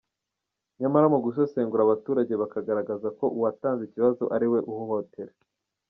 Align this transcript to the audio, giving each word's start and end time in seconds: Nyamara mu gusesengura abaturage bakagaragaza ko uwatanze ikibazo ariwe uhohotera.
Nyamara 0.79 1.05
mu 1.13 1.19
gusesengura 1.25 1.81
abaturage 1.83 2.33
bakagaragaza 2.41 3.07
ko 3.17 3.25
uwatanze 3.35 3.81
ikibazo 3.85 4.23
ariwe 4.35 4.59
uhohotera. 4.71 5.33